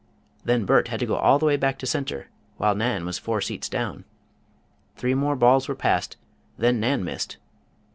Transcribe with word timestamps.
Then 0.43 0.65
Bert 0.65 0.87
had 0.87 0.99
to 1.01 1.05
go 1.05 1.13
all 1.15 1.37
the 1.37 1.45
way 1.45 1.57
back 1.57 1.77
to 1.77 1.85
center, 1.85 2.27
while 2.57 2.73
Nan 2.73 3.05
was 3.05 3.19
four 3.19 3.39
seats 3.39 3.69
down. 3.69 4.03
Three 4.95 5.13
more 5.13 5.35
balls 5.35 5.67
were 5.67 5.75
passed, 5.75 6.17
then 6.57 6.79
Nan 6.79 7.03
missed. 7.03 7.37